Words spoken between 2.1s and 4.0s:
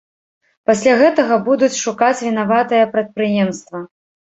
вінаватае прадпрыемства.